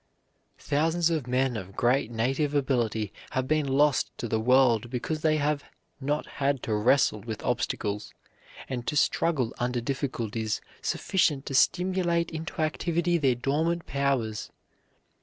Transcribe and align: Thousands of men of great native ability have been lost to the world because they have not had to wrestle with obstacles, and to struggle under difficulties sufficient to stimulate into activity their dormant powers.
Thousands 0.57 1.11
of 1.11 1.27
men 1.27 1.55
of 1.55 1.75
great 1.75 2.09
native 2.09 2.55
ability 2.55 3.13
have 3.37 3.47
been 3.47 3.67
lost 3.67 4.09
to 4.17 4.27
the 4.27 4.39
world 4.39 4.89
because 4.89 5.21
they 5.21 5.37
have 5.37 5.63
not 5.99 6.25
had 6.25 6.63
to 6.63 6.73
wrestle 6.73 7.19
with 7.21 7.43
obstacles, 7.43 8.11
and 8.67 8.87
to 8.87 8.95
struggle 8.95 9.53
under 9.59 9.79
difficulties 9.79 10.59
sufficient 10.81 11.45
to 11.45 11.53
stimulate 11.53 12.31
into 12.31 12.61
activity 12.63 13.19
their 13.19 13.35
dormant 13.35 13.85
powers. 13.85 14.49